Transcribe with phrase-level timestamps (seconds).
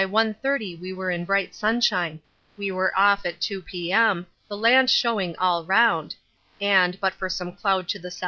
[0.09, 2.19] 30 we were in bright sunshine.
[2.57, 6.15] We were off at 2 P.M., the land showing all round,
[6.59, 8.19] and, but for some cloud to the S.E.